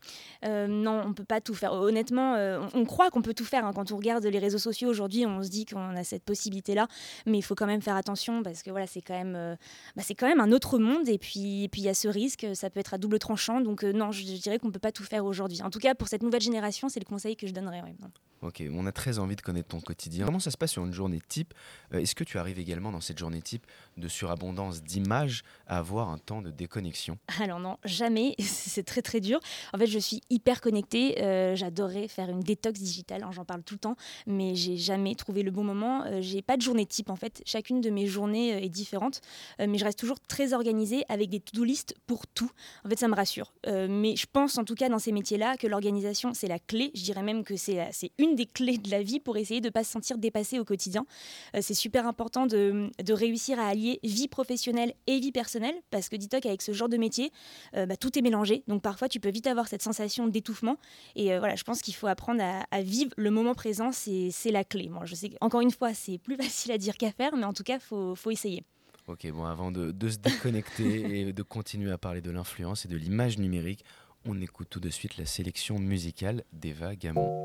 euh, 0.45 0.67
Non, 0.67 1.03
on 1.07 1.13
peut 1.13 1.25
pas 1.25 1.41
tout 1.41 1.55
faire. 1.55 1.73
Honnêtement, 1.73 2.35
euh, 2.35 2.67
on, 2.75 2.85
croit 2.85 3.11
qu'on 3.11 3.23
peut 3.23 3.35
tout 3.35 3.45
faire. 3.45 3.65
Hein. 3.65 3.73
Quand 3.75 3.93
on 3.93 3.97
regarde 3.97 4.25
les 4.25 4.39
réseaux 4.39 4.59
sociaux 4.59 4.89
aujourd'hui, 4.89 5.27
on 5.27 5.43
se 5.43 5.49
dit 5.49 5.65
qu'on 5.65 5.97
a 5.97 6.05
cette 6.05 6.25
possibilité-là, 6.25 6.89
mais 7.27 7.39
il 7.39 7.43
faut 7.43 7.55
quand 7.55 7.67
même 7.67 7.83
faire 7.83 7.97
attention 7.97 8.43
parce 8.43 8.63
que 8.63 8.71
voilà, 8.71 8.87
c'est 8.87 9.03
quand 9.03 9.15
même, 9.15 9.35
euh, 9.37 9.57
bah, 9.97 10.03
quand 10.19 10.27
même 10.27 10.41
un 10.41 10.53
autre 10.53 10.79
monde. 10.79 11.09
Et 11.09 11.19
puis, 11.19 11.69
puis 11.71 11.83
il 11.83 11.85
y 11.85 11.89
a 11.89 11.95
ce 11.95 12.09
risque, 12.09 12.47
ça 12.55 12.71
peut 12.71 12.81
être 12.81 12.95
à 12.95 12.99
double 12.99 13.19
tranchant. 13.19 13.61
Donc 13.61 13.83
non, 13.83 14.13
je, 14.13 14.23
dirais 14.23 14.59
qu'on 14.59 14.71
peut 14.71 14.79
pas 14.79 14.93
tout 14.93 15.05
faire 15.05 15.25
aujourd'hui. 15.25 15.63
En 15.63 15.71
tout 15.71 15.79
cas, 15.79 15.95
pour 15.95 16.09
cette 16.09 16.23
nouvelle 16.23 16.43
génération, 16.43 16.89
c'est 16.89 17.01
le 17.01 17.05
conseil 17.05 17.37
que 17.37 17.47
je 17.47 17.53
donnerais. 17.53 17.83
Simon. 17.99 18.13
Ok, 18.43 18.61
on 18.73 18.87
a 18.87 18.93
très 18.93 19.21
envie 19.21 19.37
de 19.37 19.41
connaître 19.41 19.69
ton 19.69 19.81
quotidien. 19.81 20.27
Comment 20.27 20.41
ça 20.41 20.51
se 20.51 20.57
passe 20.57 20.73
sur 20.73 20.85
une 20.85 20.93
journée 20.93 21.21
type? 21.29 21.55
Euh, 21.95 22.01
Est-ce 22.01 22.17
que 22.17 22.25
tu 22.25 22.39
arrives 22.39 22.59
également 22.59 22.91
dans 22.91 23.01
cette 23.01 23.19
journée 23.19 23.41
type 23.41 23.65
de 23.97 24.09
surabondance 24.09 24.83
d'images 24.83 25.45
à 25.69 25.79
avoir 25.79 26.09
un 26.09 26.19
temps 26.19 26.43
de 26.43 26.51
déconnexion? 26.51 27.19
Alors 27.41 27.61
non, 27.61 27.79
jamais. 27.85 28.35
C'est 28.41 28.83
très 28.83 29.01
très 29.01 29.21
dur. 29.21 29.39
En 29.73 29.79
fait, 29.79 29.87
je 29.87 29.99
suis 30.01 30.23
hyper 30.29 30.61
connectée. 30.61 31.23
Euh, 31.23 31.55
j'adorais 31.55 32.09
faire 32.09 32.31
une 32.31 32.41
détox 32.41 32.81
digitale. 32.81 33.23
Hein, 33.23 33.31
j'en 33.31 33.45
parle 33.45 33.63
tout 33.63 33.75
le 33.75 33.79
temps, 33.79 33.97
mais 34.27 34.57
j'ai 34.57 34.77
jamais 34.77 35.15
trouvé 35.15 35.45
le 35.45 35.53
bon 35.53 35.63
moment. 35.63 36.03
Euh, 36.07 36.21
j'ai 36.21 36.43
pas 36.43 36.57
de 36.57 36.63
journée 36.63 36.85
type 36.85 37.11
en 37.11 37.17
fait. 37.17 37.43
Chacune 37.47 37.81
de 37.81 37.91
mes 37.91 38.09
journées 38.09 38.65
est 38.65 38.69
différente, 38.69 39.21
mais 39.61 39.79
je 39.79 39.85
reste 39.85 39.99
toujours 39.99 40.19
très 40.19 40.53
organisée 40.53 41.05
avec 41.09 41.31
des 41.31 41.39
to-do 41.39 41.63
list 41.63 41.95
pour 42.07 42.27
tout. 42.27 42.51
En 42.85 42.89
fait, 42.89 42.99
ça 42.99 43.07
me 43.07 43.15
rassure. 43.15 43.53
mais 43.67 44.17
je 44.17 44.27
pense 44.31 44.59
en 44.59 44.65
tout 44.65 44.75
cas 44.75 44.89
dans 44.89 44.99
ces 44.99 45.13
métiers-là 45.13 45.57
que 45.57 45.67
l'organisation 45.67 46.35
c'est 46.35 46.49
la 46.49 46.59
clé. 46.59 46.91
Je 46.95 47.03
dirais 47.03 47.23
même 47.23 47.45
que 47.45 47.57
c'est 47.57 47.93
une 48.19 48.32
des 48.35 48.47
clés 48.47 48.79
de 48.79 48.91
la 48.91 49.03
vie 49.03 49.21
pour 49.21 49.37
essayer 49.37 49.61
de 49.61 49.67
ne 49.67 49.71
pas 49.71 49.85
se 49.85 49.91
sentir 49.91 50.19
dépassé 50.19 50.59
au 50.59 50.65
quotidien. 50.65 51.07
Euh, 51.55 51.61
c'est 51.63 51.75
super 51.75 52.07
important 52.07 52.47
de, 52.47 52.91
réussir 53.13 53.61
à 53.61 53.69
allier 53.69 54.01
vie 54.03 54.29
professionnelle 54.29 54.95
et 55.07 55.21
vie 55.21 55.33
personnelle 55.33 55.75
parce 55.91 56.09
que 56.09 56.17
dis-toi 56.17 56.41
qu'avec 56.41 56.63
ce 56.63 56.73
genre 56.73 56.89
de 56.89 56.97
métier, 56.97 57.31
euh, 57.77 57.87
bah, 57.87 57.97
tout 57.97 58.19
est 58.19 58.23
mélangé. 58.23 58.65
Donc 58.69 58.83
parfois, 58.83 59.09
tu 59.09 59.21
peux 59.21 59.31
vite 59.31 59.47
avoir 59.47 59.69
cette 59.69 59.83
sensation 59.83 60.27
d'étouffement. 60.27 60.77
Et 61.15 61.33
euh, 61.33 61.39
voilà, 61.39 61.57
je 61.57 61.65
pense 61.65 61.83
qu'il 61.83 61.95
faut 61.95 62.07
apprendre 62.07 62.43
à, 62.43 62.83
vivre 62.83 63.11
le 63.17 63.31
moment 63.31 63.55
présent. 63.55 63.91
C'est 63.93 64.51
la 64.51 64.65
clé. 64.65 64.89
Bon, 64.89 65.05
je 65.05 65.15
sais 65.15 65.31
encore 65.41 65.61
une 65.61 65.71
fois, 65.71 65.95
c'est 65.95 66.19
plus 66.19 66.37
facile 66.43 66.73
à 66.73 66.79
dire 66.79 66.97
qu'à 66.97 67.13
faire, 67.13 67.37
mais 67.37 67.45
en 67.45 67.53
tout 67.53 67.63
cas, 67.63 67.75
il 67.75 67.81
faut, 67.81 68.15
faut 68.15 68.31
essayer. 68.31 68.65
Ok, 69.09 69.31
bon, 69.33 69.45
avant 69.45 69.73
de, 69.73 69.91
de 69.91 70.09
se 70.09 70.19
déconnecter 70.19 71.21
et 71.29 71.33
de 71.33 71.43
continuer 71.43 71.91
à 71.91 71.99
parler 71.99 72.21
de 72.21 72.31
l'influence 72.31 72.85
et 72.85 72.89
de 72.89 72.97
l'image 72.97 73.39
numérique, 73.39 73.85
on 74.25 74.41
écoute 74.41 74.69
tout 74.71 74.81
de 74.81 74.91
suite 74.91 75.17
la 75.17 75.27
sélection 75.27 75.79
musicale 75.79 76.45
d'Eva 76.53 76.95
Gamon. 76.95 77.45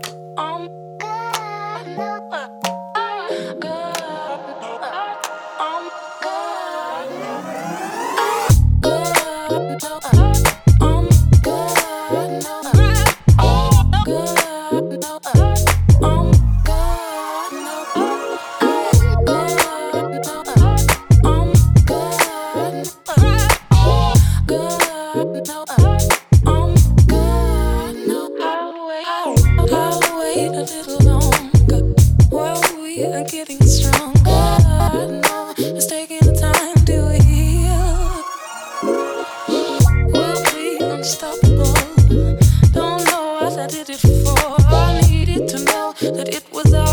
I 44.67 45.01
needed 45.09 45.47
to 45.49 45.63
know 45.65 45.93
that 46.01 46.29
it 46.29 46.43
was 46.51 46.73
all. 46.73 46.90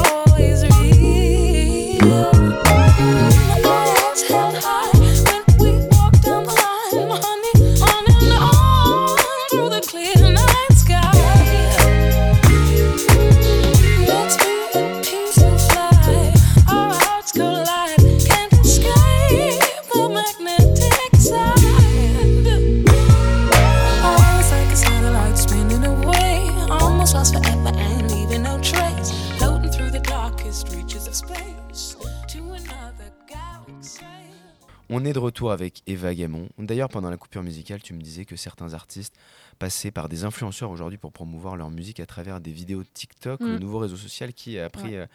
On 34.90 35.04
est 35.04 35.12
de 35.12 35.18
retour 35.18 35.52
avec 35.52 35.82
Eva 35.86 36.14
Gamon. 36.14 36.48
D'ailleurs, 36.58 36.88
pendant 36.88 37.10
la 37.10 37.18
coupure 37.18 37.42
musicale, 37.42 37.82
tu 37.82 37.92
me 37.92 38.00
disais 38.00 38.24
que 38.24 38.36
certains 38.36 38.72
artistes 38.72 39.14
passaient 39.58 39.90
par 39.90 40.08
des 40.08 40.24
influenceurs 40.24 40.70
aujourd'hui 40.70 40.96
pour 40.96 41.12
promouvoir 41.12 41.56
leur 41.56 41.68
musique 41.70 42.00
à 42.00 42.06
travers 42.06 42.40
des 42.40 42.52
vidéos 42.52 42.82
TikTok, 42.94 43.40
le 43.40 43.56
Mm. 43.56 43.58
nouveau 43.58 43.78
réseau 43.80 43.96
social 43.96 44.32
qui 44.32 44.58
a 44.58 44.70
pris 44.70 44.92
Ouais. 44.92 44.96
euh, 44.96 45.06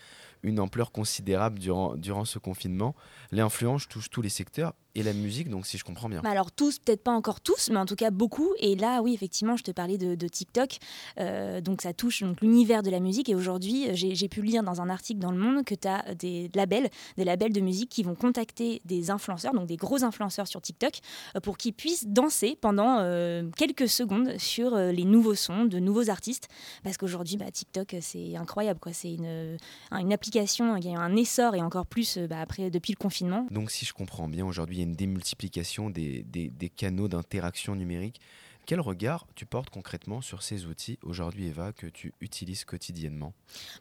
une 0.44 0.60
ampleur 0.60 0.92
considérable 0.92 1.58
durant, 1.58 1.96
durant 1.96 2.24
ce 2.25 2.38
confinement. 2.38 2.94
L'influence 3.32 3.88
touche 3.88 4.12
tous 4.12 4.22
les 4.22 4.30
secteurs 4.30 4.74
et 4.95 5.03
la 5.03 5.13
musique, 5.13 5.50
donc 5.50 5.65
si 5.65 5.77
je 5.77 5.83
comprends 5.83 6.09
bien. 6.09 6.21
Bah 6.21 6.29
alors 6.29 6.51
tous, 6.51 6.77
peut-être 6.77 7.03
pas 7.03 7.12
encore 7.12 7.41
tous, 7.41 7.69
mais 7.71 7.77
en 7.77 7.85
tout 7.85 7.95
cas 7.95 8.12
beaucoup. 8.12 8.53
Et 8.59 8.75
là, 8.75 9.01
oui, 9.01 9.13
effectivement, 9.13 9.57
je 9.57 9.63
te 9.63 9.71
parlais 9.71 9.97
de, 9.97 10.15
de 10.15 10.27
TikTok. 10.27 10.77
Euh, 11.19 11.62
donc 11.62 11.81
ça 11.81 11.93
touche 11.93 12.21
donc, 12.21 12.41
l'univers 12.41 12.83
de 12.83 12.91
la 12.91 13.00
musique. 13.00 13.27
Et 13.29 13.35
aujourd'hui, 13.35 13.88
j'ai 13.93 14.29
pu 14.29 14.41
lire 14.41 14.62
dans 14.63 14.81
un 14.81 14.89
article 14.89 15.19
dans 15.19 15.31
Le 15.31 15.38
Monde 15.38 15.65
que 15.65 15.73
tu 15.73 15.88
as 15.88 16.13
des 16.15 16.50
labels, 16.53 16.89
des 17.17 17.23
labels 17.23 17.53
de 17.53 17.62
musique 17.62 17.89
qui 17.89 18.03
vont 18.03 18.15
contacter 18.15 18.81
des 18.85 19.09
influenceurs, 19.09 19.53
donc 19.53 19.65
des 19.65 19.77
gros 19.77 20.03
influenceurs 20.03 20.47
sur 20.47 20.62
TikTok, 20.62 21.00
euh, 21.35 21.39
pour 21.39 21.57
qu'ils 21.57 21.73
puissent 21.73 22.07
danser 22.07 22.57
pendant 22.59 23.00
euh, 23.00 23.50
quelques 23.57 23.89
secondes 23.89 24.38
sur 24.38 24.75
les 24.77 25.05
nouveaux 25.05 25.35
sons 25.35 25.65
de 25.65 25.79
nouveaux 25.79 26.09
artistes. 26.09 26.50
Parce 26.83 26.97
qu'aujourd'hui, 26.97 27.38
bah, 27.38 27.50
TikTok, 27.51 27.95
c'est 28.01 28.35
incroyable. 28.35 28.79
C'est 28.91 29.13
une, 29.13 29.57
une 29.91 30.13
application 30.13 30.79
qui 30.79 30.89
a 30.89 30.91
eu 30.91 30.95
un 30.95 31.15
essor 31.15 31.55
et 31.55 31.62
encore 31.62 31.88
plus 31.88 32.19
bah, 32.19 32.41
après, 32.41 32.69
depuis 32.69 32.93
le 32.93 32.97
confinement. 32.97 33.47
Donc 33.50 33.71
si 33.71 33.85
je 33.85 33.93
comprends 33.93 34.27
bien, 34.27 34.45
aujourd'hui, 34.45 34.82
une 34.83 34.95
démultiplication 34.95 35.89
des 35.89 36.71
canaux 36.75 37.07
d'interaction 37.07 37.75
numérique. 37.75 38.19
Quel 38.65 38.79
regard 38.79 39.27
tu 39.36 39.46
portes 39.46 39.70
concrètement 39.70 40.22
sur 40.22 40.41
ces 40.41 40.65
outils 40.65 40.98
aujourd'hui, 41.01 41.48
Eva, 41.48 41.74
que 41.74 41.86
tu 41.86 42.13
utilises 42.22 42.63
quotidiennement? 42.63 43.34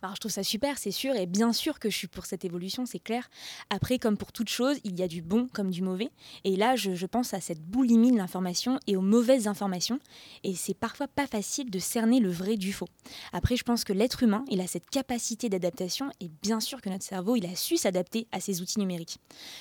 Alors, 0.03 0.17
je 0.17 0.21
trouve 0.21 0.33
ça 0.33 0.43
super, 0.43 0.77
c'est 0.77 0.91
sûr, 0.91 1.15
et 1.15 1.27
bien 1.27 1.53
sûr 1.53 1.79
que 1.79 1.89
je 1.89 1.97
suis 1.97 2.09
pour 2.09 2.27
cette 2.27 2.45
évolution, 2.45 2.85
c'est 2.85 2.99
clair. 2.99 3.31
Après, 3.71 4.01
comme 4.01 4.17
pour 4.17 4.33
toute 4.33 4.49
chose, 4.49 4.79
il 4.83 4.99
y 4.99 5.05
a 5.05 5.09
du 5.09 5.23
bon 5.23 5.47
comme 5.53 5.71
du 5.71 5.83
mauvais. 5.83 6.11
Et 6.43 6.57
là, 6.57 6.75
je, 6.75 6.95
je 6.95 7.07
pense 7.07 7.33
à 7.33 7.41
cette 7.41 7.61
boulimie 7.61 8.11
de 8.11 8.17
l'information 8.17 8.81
et 8.89 8.97
aux 8.97 9.03
mauvaises 9.03 9.47
informations. 9.47 10.01
Et 10.43 10.57
c'est 10.57 10.75
parfois 10.75 11.07
pas 11.07 11.29
facile 11.29 11.71
de 11.71 11.79
cerner 11.79 12.19
le 12.19 12.31
vrai 12.31 12.57
du 12.57 12.73
faux. 12.73 12.89
Après, 13.33 13.57
je 13.57 13.63
pense 13.63 13.85
que 13.85 13.93
l'être 13.93 14.25
humain, 14.25 14.45
il 14.51 14.61
a 14.61 14.67
cette 14.67 14.91
capacité 14.91 15.49
d'adaptation, 15.49 16.11
et 16.21 16.29
bien 16.43 16.59
sûr 16.59 16.81
que 16.81 16.91
notre 16.91 17.05
cerveau, 17.05 17.37
il 17.37 17.47
a 17.47 17.55
su 17.55 17.77
s'adapter 17.77 18.27
à 18.33 18.41
ces 18.41 18.61
outils 18.61 18.81
numériques. 18.81 19.19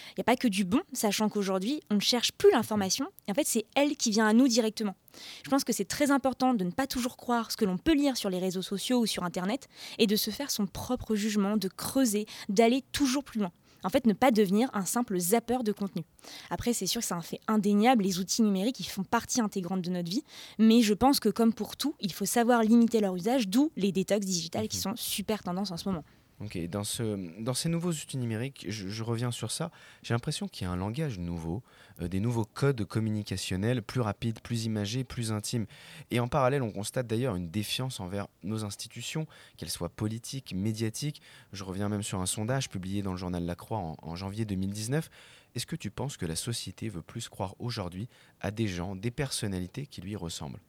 Il 0.09 0.13
n'y 0.17 0.21
a 0.21 0.25
pas 0.25 0.35
que 0.35 0.47
du 0.47 0.65
bon, 0.65 0.81
sachant 0.93 1.29
qu'aujourd'hui, 1.29 1.81
on 1.91 1.95
ne 1.95 1.99
cherche 1.99 2.31
plus 2.31 2.49
l'information, 2.51 3.07
en 3.31 3.33
fait, 3.33 3.47
c'est 3.47 3.65
elle 3.75 3.95
qui 3.95 4.11
vient 4.11 4.27
à 4.27 4.33
nous 4.33 4.47
directement. 4.47 4.95
Je 5.43 5.49
pense 5.49 5.63
que 5.63 5.73
c'est 5.73 5.85
très 5.85 6.11
important 6.11 6.53
de 6.53 6.63
ne 6.63 6.71
pas 6.71 6.87
toujours 6.87 7.17
croire 7.17 7.51
ce 7.51 7.57
que 7.57 7.65
l'on 7.65 7.77
peut 7.77 7.93
lire 7.93 8.17
sur 8.17 8.29
les 8.29 8.39
réseaux 8.39 8.61
sociaux 8.61 8.99
ou 8.99 9.05
sur 9.05 9.23
Internet 9.23 9.67
et 9.97 10.07
de 10.07 10.15
se 10.15 10.31
faire 10.31 10.51
son 10.51 10.67
propre 10.67 11.15
jugement, 11.15 11.57
de 11.57 11.67
creuser, 11.67 12.25
d'aller 12.49 12.83
toujours 12.91 13.23
plus 13.23 13.39
loin. 13.39 13.51
En 13.83 13.89
fait, 13.89 14.05
ne 14.05 14.13
pas 14.13 14.31
devenir 14.31 14.69
un 14.73 14.85
simple 14.85 15.17
zappeur 15.17 15.63
de 15.63 15.71
contenu. 15.71 16.03
Après, 16.49 16.73
c'est 16.73 16.85
sûr 16.85 17.01
que 17.01 17.07
c'est 17.07 17.13
un 17.13 17.21
fait 17.21 17.39
indéniable, 17.47 18.03
les 18.03 18.19
outils 18.19 18.43
numériques, 18.43 18.79
ils 18.79 18.85
font 18.85 19.03
partie 19.03 19.41
intégrante 19.41 19.81
de 19.81 19.89
notre 19.89 20.09
vie, 20.09 20.23
mais 20.59 20.81
je 20.81 20.93
pense 20.93 21.19
que 21.19 21.29
comme 21.29 21.53
pour 21.53 21.75
tout, 21.77 21.95
il 21.99 22.13
faut 22.13 22.25
savoir 22.25 22.61
limiter 22.63 22.99
leur 22.99 23.15
usage, 23.15 23.47
d'où 23.47 23.71
les 23.75 23.91
détox 23.91 24.25
digitales 24.25 24.67
qui 24.67 24.77
sont 24.77 24.95
super 24.95 25.41
tendance 25.43 25.71
en 25.71 25.77
ce 25.77 25.89
moment. 25.89 26.03
Ok, 26.43 26.57
dans, 26.69 26.83
ce, 26.83 27.39
dans 27.39 27.53
ces 27.53 27.69
nouveaux 27.69 27.91
outils 27.91 28.17
numériques, 28.17 28.65
je, 28.67 28.89
je 28.89 29.03
reviens 29.03 29.29
sur 29.29 29.51
ça, 29.51 29.69
j'ai 30.01 30.15
l'impression 30.15 30.47
qu'il 30.47 30.65
y 30.65 30.67
a 30.67 30.71
un 30.71 30.75
langage 30.75 31.19
nouveau, 31.19 31.61
des 32.07 32.19
nouveaux 32.19 32.45
codes 32.45 32.85
communicationnels 32.85 33.81
plus 33.81 34.01
rapides, 34.01 34.39
plus 34.41 34.65
imagés, 34.65 35.03
plus 35.03 35.31
intimes. 35.31 35.65
Et 36.09 36.19
en 36.19 36.27
parallèle, 36.27 36.63
on 36.63 36.71
constate 36.71 37.07
d'ailleurs 37.07 37.35
une 37.35 37.49
défiance 37.49 37.99
envers 37.99 38.27
nos 38.43 38.63
institutions, 38.63 39.27
qu'elles 39.57 39.69
soient 39.69 39.89
politiques, 39.89 40.53
médiatiques. 40.53 41.21
Je 41.53 41.63
reviens 41.63 41.89
même 41.89 42.03
sur 42.03 42.19
un 42.19 42.25
sondage 42.25 42.69
publié 42.69 43.01
dans 43.01 43.11
le 43.11 43.17
journal 43.17 43.45
La 43.45 43.55
Croix 43.55 43.77
en, 43.77 43.97
en 44.01 44.15
janvier 44.15 44.45
2019. 44.45 45.09
Est-ce 45.55 45.65
que 45.65 45.75
tu 45.75 45.91
penses 45.91 46.17
que 46.17 46.25
la 46.25 46.35
société 46.35 46.89
veut 46.89 47.01
plus 47.01 47.29
croire 47.29 47.55
aujourd'hui 47.59 48.07
à 48.39 48.51
des 48.51 48.67
gens, 48.67 48.95
des 48.95 49.11
personnalités 49.11 49.85
qui 49.85 50.01
lui 50.01 50.15
ressemblent? 50.15 50.59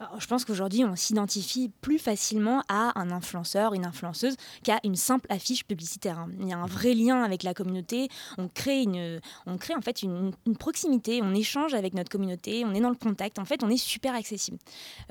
Alors, 0.00 0.20
je 0.20 0.26
pense 0.28 0.44
qu'aujourd'hui, 0.44 0.84
on 0.84 0.94
s'identifie 0.94 1.72
plus 1.80 1.98
facilement 1.98 2.62
à 2.68 2.98
un 3.00 3.10
influenceur, 3.10 3.74
une 3.74 3.84
influenceuse, 3.84 4.36
qu'à 4.62 4.78
une 4.84 4.94
simple 4.94 5.26
affiche 5.28 5.64
publicitaire. 5.64 6.20
hein. 6.20 6.28
Il 6.40 6.48
y 6.48 6.52
a 6.52 6.58
un 6.58 6.66
vrai 6.66 6.94
lien 6.94 7.22
avec 7.24 7.42
la 7.42 7.52
communauté. 7.52 8.08
On 8.36 8.48
crée, 8.48 8.82
une, 8.82 9.20
on 9.46 9.58
crée 9.58 9.74
en 9.74 9.80
fait 9.80 10.02
une, 10.02 10.30
une 10.46 10.56
proximité. 10.56 11.20
On 11.20 11.34
échange 11.34 11.74
avec 11.74 11.94
notre 11.94 12.10
communauté. 12.10 12.64
On 12.64 12.74
est 12.74 12.80
dans 12.80 12.90
le 12.90 12.94
contact. 12.94 13.40
En 13.40 13.44
fait, 13.44 13.64
on 13.64 13.68
est 13.68 13.76
super 13.76 14.14
accessible. 14.14 14.58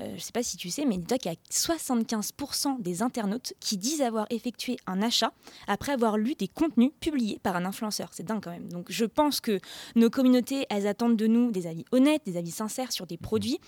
Euh, 0.00 0.06
je 0.08 0.14
ne 0.14 0.18
sais 0.18 0.32
pas 0.32 0.42
si 0.42 0.56
tu 0.56 0.70
sais, 0.70 0.86
mais 0.86 0.96
dis-toi 0.96 1.18
qu'il 1.18 1.32
y 1.32 1.34
a 1.34 1.38
75% 1.50 2.80
des 2.80 3.02
internautes 3.02 3.52
qui 3.60 3.76
disent 3.76 4.00
avoir 4.00 4.26
effectué 4.30 4.78
un 4.86 5.02
achat 5.02 5.32
après 5.66 5.92
avoir 5.92 6.16
lu 6.16 6.34
des 6.34 6.48
contenus 6.48 6.92
publiés 7.00 7.38
par 7.42 7.56
un 7.56 7.66
influenceur. 7.66 8.08
C'est 8.12 8.24
dingue 8.24 8.42
quand 8.42 8.50
même. 8.50 8.68
Donc, 8.70 8.86
je 8.88 9.04
pense 9.04 9.40
que 9.40 9.60
nos 9.96 10.08
communautés, 10.08 10.64
elles 10.70 10.86
attendent 10.86 11.16
de 11.16 11.26
nous 11.26 11.50
des 11.50 11.66
avis 11.66 11.84
honnêtes, 11.92 12.22
des 12.24 12.38
avis 12.38 12.52
sincères 12.52 12.90
sur 12.90 13.06
des 13.06 13.18
produits, 13.18 13.60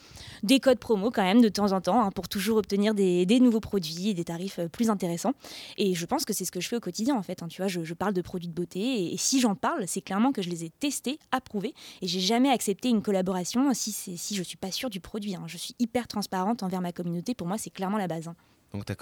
des 0.42 0.59
codes 0.60 0.78
promo 0.78 1.10
quand 1.10 1.22
même 1.22 1.40
de 1.40 1.48
temps 1.48 1.72
en 1.72 1.80
temps 1.80 2.00
hein, 2.00 2.10
pour 2.10 2.28
toujours 2.28 2.58
obtenir 2.58 2.94
des, 2.94 3.26
des 3.26 3.40
nouveaux 3.40 3.60
produits 3.60 4.10
et 4.10 4.14
des 4.14 4.24
tarifs 4.24 4.58
euh, 4.58 4.68
plus 4.68 4.90
intéressants. 4.90 5.32
Et 5.76 5.94
je 5.94 6.06
pense 6.06 6.24
que 6.24 6.32
c'est 6.32 6.44
ce 6.44 6.52
que 6.52 6.60
je 6.60 6.68
fais 6.68 6.76
au 6.76 6.80
quotidien 6.80 7.16
en 7.16 7.22
fait. 7.22 7.42
hein. 7.42 7.48
Tu 7.48 7.62
vois, 7.62 7.68
je, 7.68 7.94
parle 7.94 8.14
de 8.14 8.22
produits 8.22 8.48
de 8.48 8.54
beauté 8.54 9.12
et, 9.12 9.16
si 9.16 9.40
j'en 9.40 9.54
parle, 9.54 9.86
c'est 9.86 10.00
clairement 10.00 10.32
que 10.32 10.42
je 10.42 10.50
les 10.50 10.64
ai 10.64 10.70
testés, 10.70 11.18
approuvés 11.32 11.74
et 12.02 12.06
j'ai 12.06 12.20
jamais 12.20 12.50
accepté 12.50 12.88
une 12.88 13.02
collaboration 13.02 13.72
si, 13.74 13.92
si 13.92 14.34
je 14.34 14.42
suis 14.42 14.56
pas 14.56 14.70
sûre 14.70 14.90
du 14.90 15.00
produit. 15.00 15.34
hein. 15.34 15.44
Je 15.46 15.56
suis 15.56 15.74
hyper 15.78 16.06
transparente 16.06 16.62
envers 16.62 16.80
ma 16.80 16.92
communauté. 16.92 17.34
Pour 17.34 17.46
moi, 17.46 17.58
c'est 17.58 17.70
clairement 17.70 17.98
la 17.98 18.06
base. 18.06 18.30
Donc 18.72 18.84
ta, 18.84 18.94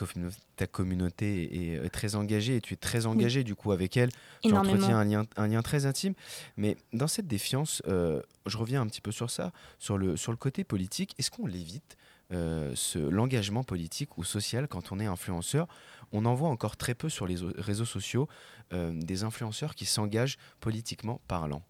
ta 0.56 0.66
communauté 0.66 1.72
est, 1.74 1.84
est 1.84 1.90
très 1.90 2.14
engagée 2.14 2.56
et 2.56 2.60
tu 2.60 2.72
es 2.72 2.76
très 2.78 3.04
engagé 3.04 3.44
du 3.44 3.54
coup 3.54 3.72
avec 3.72 3.96
elle. 3.98 4.10
Tu 4.42 4.52
entretiens 4.52 4.98
un 4.98 5.04
lien, 5.04 5.26
un 5.36 5.46
lien 5.46 5.60
très 5.62 5.84
intime. 5.84 6.14
Mais 6.56 6.76
dans 6.92 7.06
cette 7.06 7.26
défiance, 7.26 7.82
euh, 7.86 8.22
je 8.46 8.56
reviens 8.56 8.80
un 8.80 8.86
petit 8.86 9.02
peu 9.02 9.12
sur 9.12 9.30
ça, 9.30 9.52
sur 9.78 9.98
le, 9.98 10.16
sur 10.16 10.32
le 10.32 10.38
côté 10.38 10.64
politique. 10.64 11.14
Est-ce 11.18 11.30
qu'on 11.30 11.46
l'évite 11.46 11.98
euh, 12.32 12.74
l'engagement 12.94 13.62
politique 13.62 14.16
ou 14.16 14.24
social 14.24 14.68
quand 14.68 14.90
on 14.90 15.00
est 15.00 15.06
influenceur? 15.06 15.68
On 16.12 16.24
en 16.24 16.34
voit 16.34 16.48
encore 16.48 16.78
très 16.78 16.94
peu 16.94 17.10
sur 17.10 17.26
les 17.26 17.36
réseaux 17.58 17.84
sociaux 17.84 18.26
euh, 18.72 18.92
des 18.94 19.22
influenceurs 19.22 19.74
qui 19.74 19.84
s'engagent 19.84 20.38
politiquement 20.60 21.20
parlant. 21.28 21.62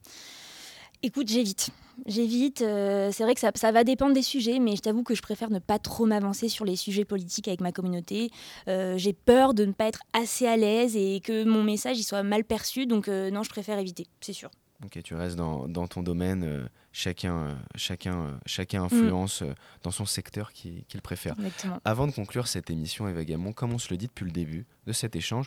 Écoute, 1.02 1.28
j'évite. 1.28 1.70
J'évite. 2.06 2.62
euh, 2.62 3.10
c'est 3.12 3.22
vrai 3.24 3.34
que 3.34 3.40
ça, 3.40 3.50
ça 3.54 3.72
va 3.72 3.84
dépendre 3.84 4.14
des 4.14 4.22
sujets, 4.22 4.58
mais 4.58 4.76
je 4.76 4.82
t'avoue 4.82 5.02
que 5.02 5.14
je 5.14 5.22
préfère 5.22 5.50
ne 5.50 5.58
pas 5.58 5.78
trop 5.78 6.06
m'avancer 6.06 6.48
sur 6.48 6.64
les 6.64 6.76
sujets 6.76 7.04
politiques 7.04 7.48
avec 7.48 7.60
ma 7.60 7.72
communauté. 7.72 8.30
Euh, 8.68 8.96
J'ai 8.98 9.12
peur 9.12 9.54
de 9.54 9.64
ne 9.64 9.72
pas 9.72 9.86
être 9.86 10.00
assez 10.12 10.46
à 10.46 10.56
l'aise 10.56 10.96
et 10.96 11.20
que 11.20 11.44
mon 11.44 11.62
message 11.62 11.98
il 11.98 12.04
soit 12.04 12.22
mal 12.22 12.44
perçu, 12.44 12.86
donc 12.86 13.08
euh, 13.08 13.30
non, 13.30 13.42
je 13.42 13.50
préfère 13.50 13.78
éviter, 13.78 14.06
c'est 14.20 14.32
sûr. 14.32 14.50
Ok, 14.84 15.02
tu 15.02 15.14
restes 15.16 15.34
dans, 15.34 15.66
dans 15.66 15.88
ton 15.88 16.04
domaine, 16.04 16.68
chacun, 16.92 17.58
chacun, 17.74 18.38
chacun 18.46 18.84
influence 18.84 19.42
euh, 19.42 19.52
dans 19.82 19.90
son 19.90 20.06
secteur 20.06 20.52
qui- 20.52 20.84
qu'il 20.88 21.02
préfère. 21.02 21.34
Exactement. 21.38 21.80
Avant 21.84 22.06
de 22.06 22.12
conclure 22.12 22.46
cette 22.46 22.70
émission, 22.70 23.08
Eva 23.08 23.24
Gamon, 23.24 23.52
comme 23.52 23.72
on 23.72 23.78
se 23.78 23.88
le 23.90 23.96
dit 23.96 24.06
depuis 24.06 24.24
le 24.24 24.30
début 24.30 24.66
de 24.86 24.92
cet 24.92 25.16
échange, 25.16 25.46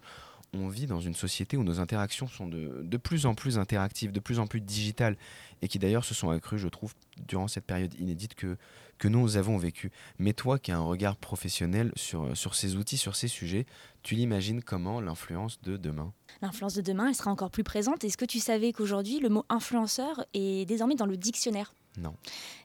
on 0.54 0.68
vit 0.68 0.86
dans 0.86 1.00
une 1.00 1.14
société 1.16 1.56
où 1.56 1.64
nos 1.64 1.80
interactions 1.80 2.28
sont 2.28 2.48
de, 2.48 2.82
de 2.84 2.98
plus 2.98 3.26
en 3.26 3.36
plus 3.36 3.58
interactives, 3.58 4.12
de 4.12 4.20
plus 4.20 4.40
en 4.40 4.48
plus 4.48 4.60
digitales, 4.60 5.18
et 5.62 5.68
qui 5.68 5.80
d'ailleurs 5.80 6.04
se 6.04 6.14
sont 6.14 6.30
accrues, 6.30 6.60
je 6.60 6.68
trouve, 6.68 6.94
durant 7.26 7.48
cette 7.48 7.66
période 7.66 7.94
inédite 8.00 8.36
que, 8.36 8.58
que 8.98 9.08
nous 9.08 9.38
avons 9.38 9.58
vécue. 9.58 9.92
Mais 10.20 10.34
toi 10.34 10.60
qui 10.60 10.72
as 10.72 10.78
un 10.78 10.82
regard 10.82 11.16
professionnel 11.16 11.92
sur, 11.96 12.36
sur 12.36 12.56
ces 12.56 12.76
outils, 12.76 12.98
sur 12.98 13.16
ces 13.16 13.30
sujets, 13.30 13.66
tu 14.04 14.16
l'imagines 14.16 14.62
comment 14.62 15.00
l'influence 15.00 15.62
de 15.62 15.78
demain? 15.78 16.12
L'influence 16.42 16.74
de 16.74 16.82
demain, 16.82 17.08
elle 17.08 17.16
sera 17.16 17.32
encore 17.32 17.52
plus 17.52 17.64
présente. 17.64 18.04
Est-ce 18.04 18.18
que 18.18 18.26
tu 18.26 18.40
savais 18.40 18.74
qu'aujourd'hui, 18.74 19.20
le 19.20 19.30
mot 19.30 19.46
influenceur 19.50 20.26
est 20.34 20.66
désormais 20.66 20.96
dans 20.96 21.06
le 21.06 21.18
dictionnaire? 21.18 21.74
Non. 21.98 22.16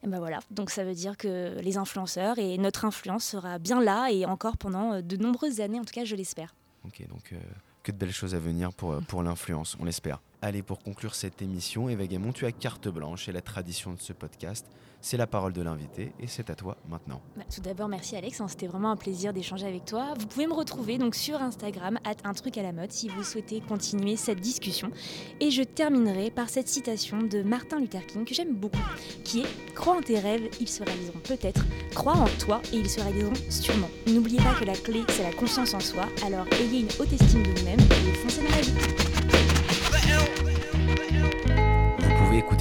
Et 0.05 0.07
ben 0.07 0.19
voilà, 0.19 0.39
donc 0.51 0.71
ça 0.71 0.85
veut 0.85 0.95
dire 0.95 1.17
que 1.17 1.59
les 1.61 1.77
influenceurs 1.77 2.39
et 2.39 2.59
notre 2.59 2.85
influence 2.85 3.25
sera 3.25 3.59
bien 3.59 3.81
là 3.81 4.09
et 4.11 4.25
encore 4.25 4.57
pendant 4.57 4.93
euh, 4.93 5.03
de 5.03 5.17
nombreuses 5.17 5.61
années, 5.61 5.81
en 5.81 5.85
tout 5.85 5.93
cas, 5.93 6.05
je 6.05 6.15
l'espère. 6.15 6.55
Ok, 6.85 7.05
donc 7.09 7.33
euh, 7.33 7.39
que 7.87 7.93
de 7.93 7.97
belles 7.97 8.13
choses 8.13 8.35
à 8.35 8.39
venir 8.41 8.73
pour, 8.73 8.93
euh, 8.93 9.01
pour 9.01 9.23
l'influence, 9.23 9.77
on 9.81 9.85
l'espère. 9.85 10.21
Allez, 10.47 10.63
pour 10.63 10.79
conclure 10.79 11.17
cette 11.17 11.43
émission, 11.43 11.89
Eva 11.89 12.05
tu 12.33 12.47
as 12.47 12.53
carte 12.53 12.87
blanche 12.87 13.29
et 13.29 13.33
la 13.33 13.41
tradition 13.41 13.93
de 13.95 14.01
ce 14.01 14.13
podcast, 14.13 14.65
c'est 15.01 15.17
la 15.17 15.27
parole 15.27 15.53
de 15.53 15.61
l'invité 15.61 16.13
et 16.21 16.29
c'est 16.29 16.51
à 16.51 16.55
toi 16.55 16.77
maintenant. 16.89 17.21
Bah, 17.37 17.43
tout 17.53 17.61
d'abord, 17.61 17.89
merci 17.89 18.15
Alex, 18.15 18.41
hein, 18.41 18.47
c'était 18.47 18.69
vraiment 18.69 18.93
un 18.93 18.97
plaisir 18.97 19.33
d'échanger 19.33 19.67
avec 19.67 19.87
toi. 19.87 20.15
Vous 20.17 20.29
pouvez 20.29 20.47
me 20.47 20.55
retrouver 20.55 20.99
donc 20.99 21.17
sur 21.17 21.43
Instagram, 21.43 21.99
un 22.23 22.33
truc 22.33 22.59
à 22.59 22.63
la 22.63 22.71
mode, 22.71 22.93
si 22.93 23.09
vous 23.09 23.25
souhaitez 23.25 23.61
continuer 23.61 24.15
cette 24.15 24.39
discussion. 24.39 24.93
Et 25.41 25.51
je 25.51 25.65
terminerai 25.65 26.31
par 26.31 26.49
cette 26.49 26.69
citation 26.69 27.19
de 27.25 27.43
Martin 27.43 27.81
Luther 27.81 28.07
King 28.07 28.25
que 28.25 28.33
j'aime 28.33 28.55
beaucoup, 28.55 28.79
qui 29.25 29.41
est 29.41 29.75
Crois 29.75 29.97
en 29.97 30.01
tes 30.01 30.21
rêves, 30.21 30.49
ils 30.61 30.69
se 30.69 30.85
réaliseront 30.85 31.19
peut-être. 31.25 31.65
Crois 31.93 32.15
en 32.15 32.29
toi 32.39 32.63
et 32.73 32.77
ils 32.77 32.89
se 32.89 33.01
réaliseront 33.01 33.35
sûrement. 33.51 33.91
N'oubliez 34.07 34.39
pas 34.39 34.55
que 34.55 34.65
la 34.65 34.75
clé, 34.75 35.03
c'est 35.09 35.25
la 35.25 35.33
confiance 35.33 35.75
en 35.75 35.81
soi, 35.81 36.05
alors 36.25 36.47
ayez 36.53 36.83
une 36.83 37.01
haute 37.01 37.13
estime 37.13 37.43
de 37.43 37.51
vous-même 37.51 37.81
et 37.81 38.15
foncez 38.15 38.45
dans 38.45 38.55
la 38.55 38.61
vie. 38.61 39.06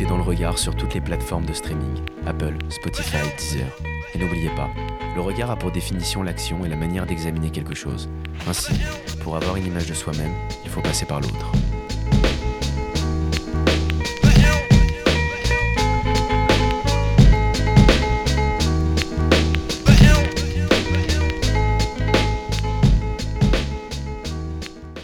Dans 0.04 0.18
le 0.18 0.24
regard 0.24 0.58
sur 0.58 0.76
toutes 0.76 0.94
les 0.94 1.00
plateformes 1.00 1.46
de 1.46 1.54
streaming, 1.54 2.04
Apple, 2.26 2.56
Spotify, 2.68 3.18
Deezer. 3.38 3.68
Et 4.14 4.18
n'oubliez 4.18 4.50
pas, 4.50 4.70
le 5.16 5.22
regard 5.22 5.50
a 5.52 5.56
pour 5.56 5.72
définition 5.72 6.22
l'action 6.22 6.66
et 6.66 6.70
la 6.70 6.76
manière 6.76 7.06
d'examiner 7.06 7.50
quelque 7.50 7.74
chose. 7.74 8.10
Ainsi, 8.48 8.74
pour 9.24 9.38
avoir 9.38 9.56
une 9.56 9.68
image 9.68 9.88
de 9.88 9.94
soi-même, 9.94 10.34
il 10.66 10.70
faut 10.70 10.82
passer 10.82 11.06
par 11.06 11.22
l'autre. 11.22 11.52